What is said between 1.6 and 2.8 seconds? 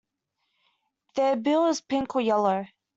is pink or yellow.